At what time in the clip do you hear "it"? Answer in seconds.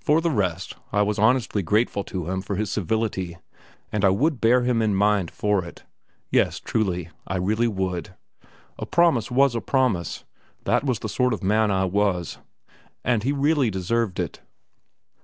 5.64-5.84, 14.18-14.40